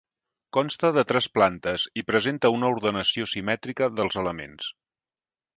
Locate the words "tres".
1.11-1.27